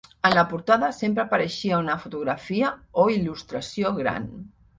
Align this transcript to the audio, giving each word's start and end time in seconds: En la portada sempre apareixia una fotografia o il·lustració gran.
En 0.27 0.35
la 0.37 0.43
portada 0.51 0.87
sempre 0.99 1.21
apareixia 1.23 1.81
una 1.85 1.97
fotografia 2.07 2.73
o 3.05 3.07
il·lustració 3.19 3.95
gran. 4.01 4.29